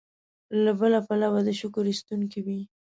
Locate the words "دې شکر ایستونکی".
1.45-2.39